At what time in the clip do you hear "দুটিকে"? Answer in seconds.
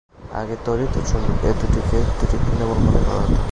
1.59-1.97